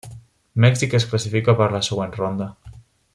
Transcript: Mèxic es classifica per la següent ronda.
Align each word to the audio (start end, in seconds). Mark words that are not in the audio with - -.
Mèxic 0.63 0.95
es 0.99 1.05
classifica 1.11 1.57
per 1.61 1.69
la 1.77 1.85
següent 1.91 2.17
ronda. 2.21 2.49